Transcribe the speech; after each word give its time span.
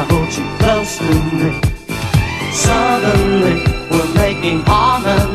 I 0.00 0.04
hold 0.04 0.32
you 0.34 0.46
close 0.60 0.96
to 0.96 1.12
me. 1.36 1.50
Suddenly, 2.54 3.56
we're 3.90 4.14
making 4.14 4.62
honor. 4.66 5.29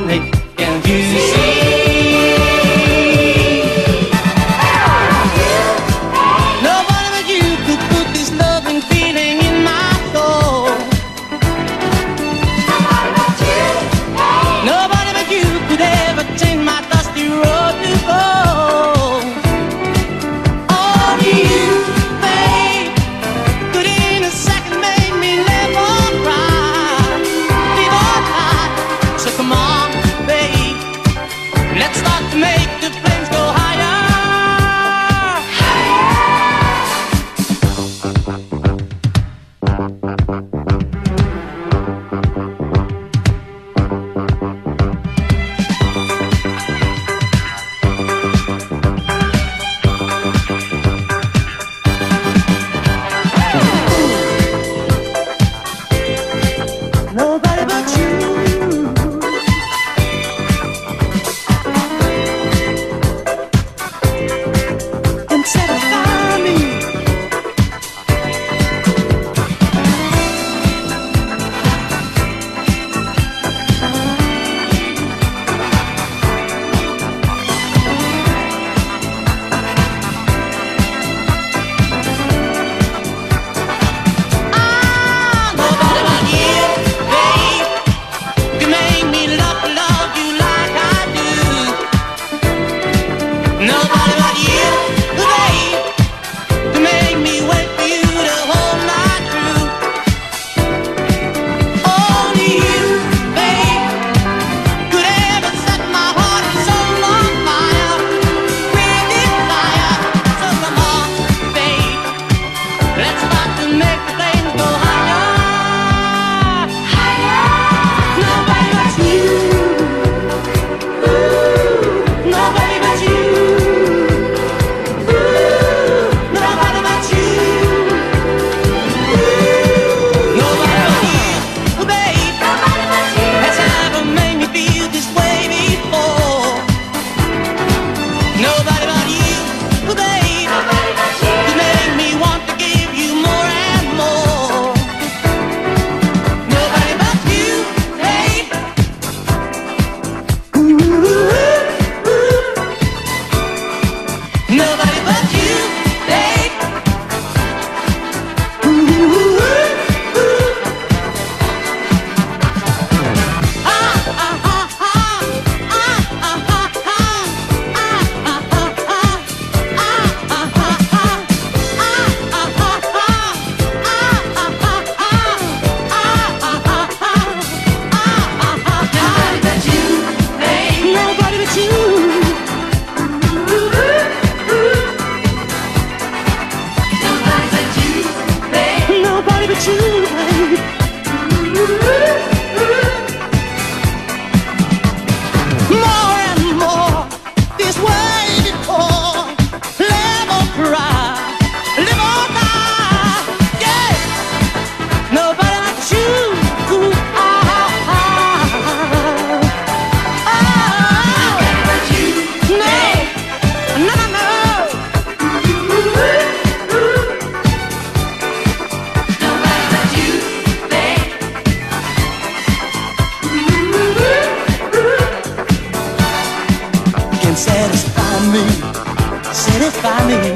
satisfy 227.95 228.31
me, 228.31 229.33
satisfy 229.33 230.07
me, 230.07 230.35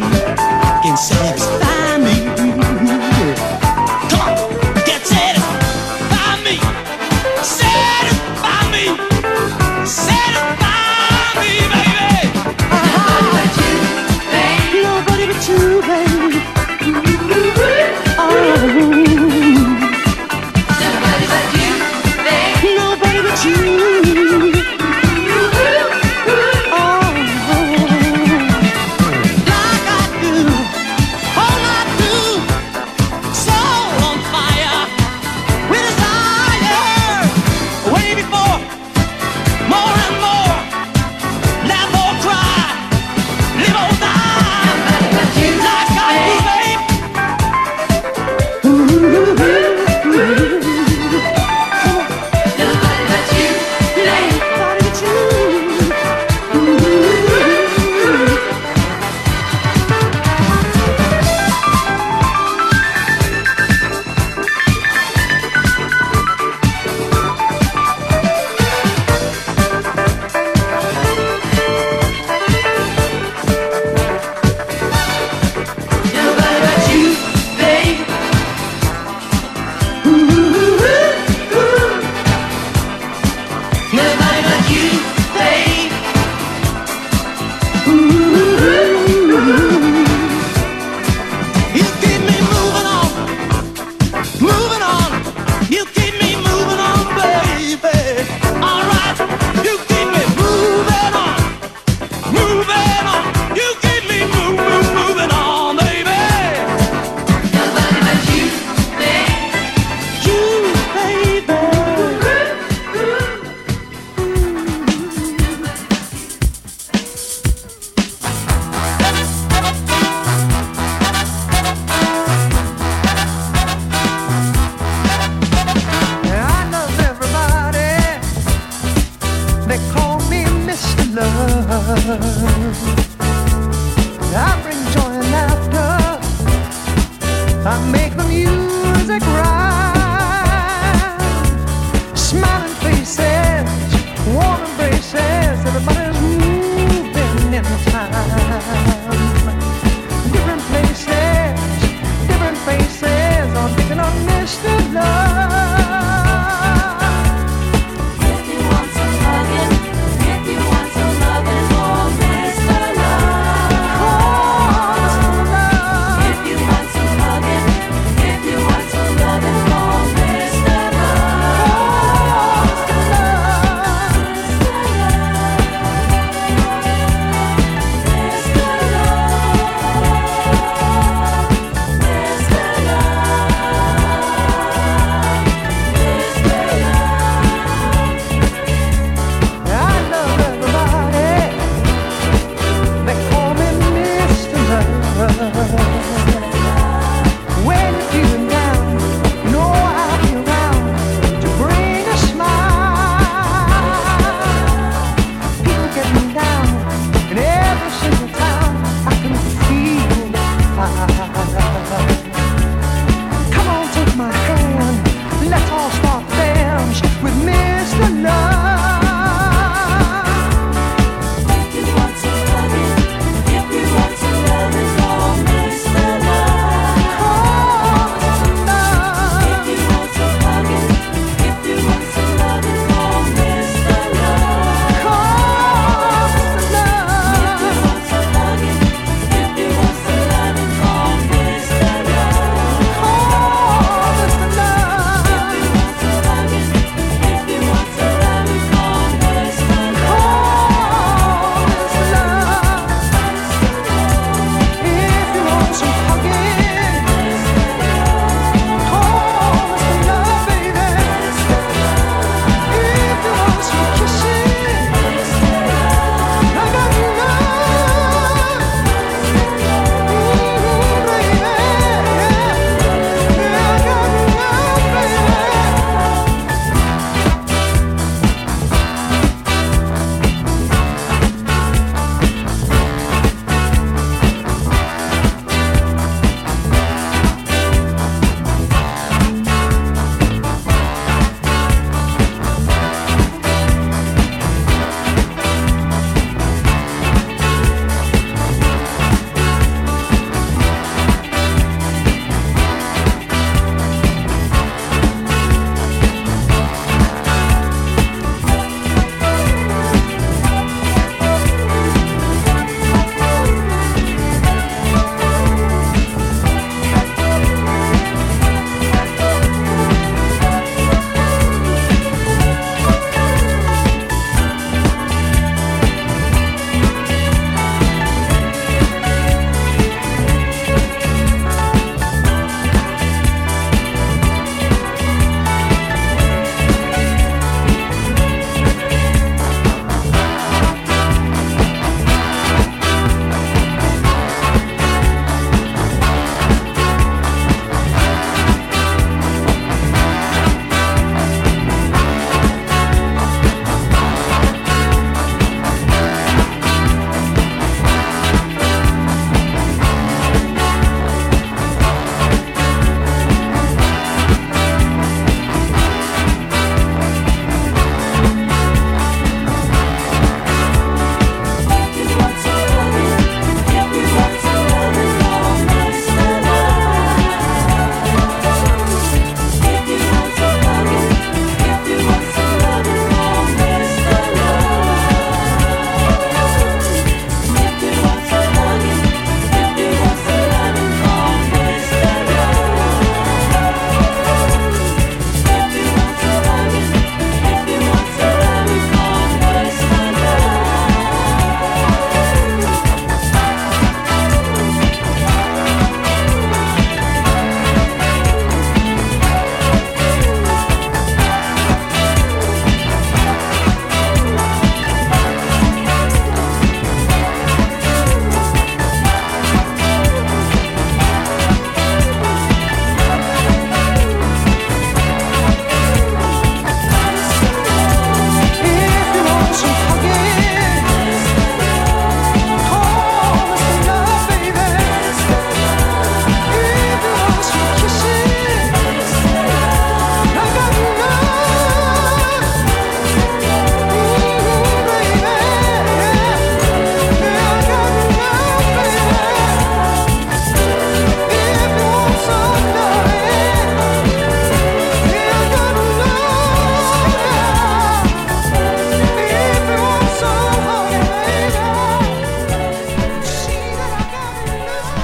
can 0.84 0.98
satisfy 0.98 1.98
me. 1.98 2.39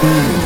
Mm. 0.01 0.44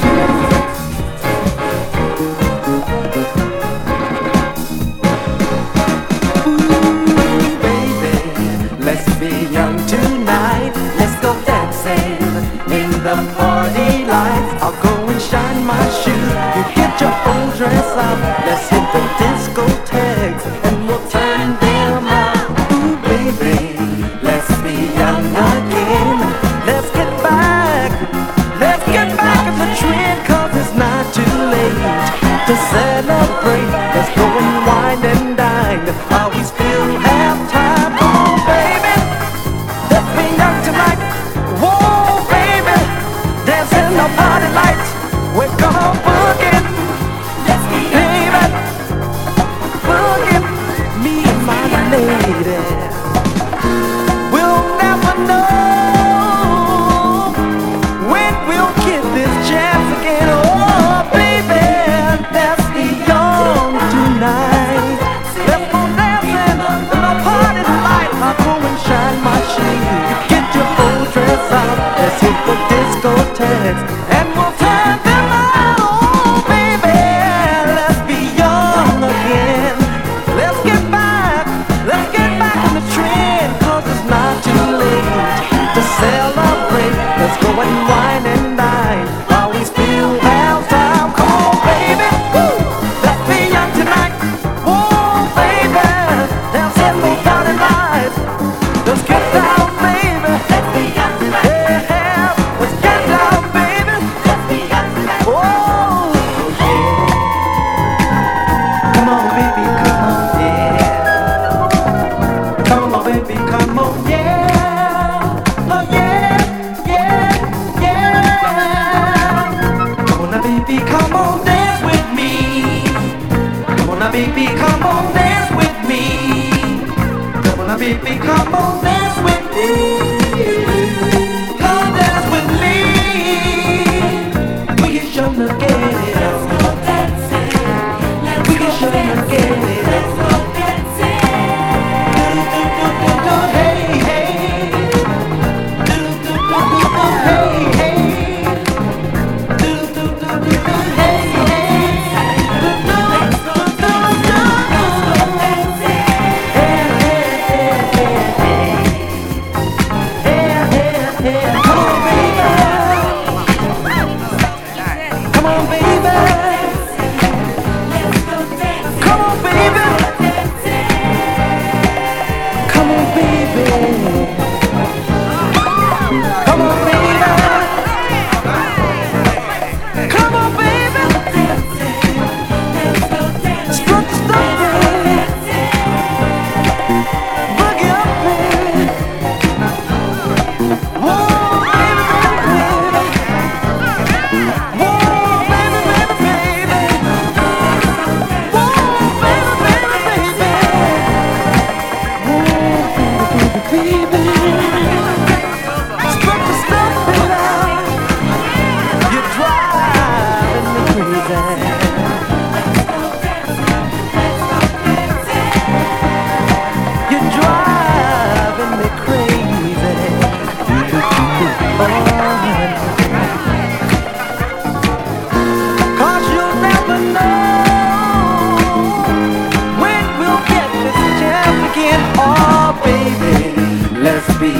Yeah. 234.19 234.60